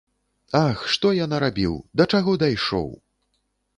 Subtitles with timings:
[0.67, 2.87] Ах, што я нарабіў, да чаго дайшоў!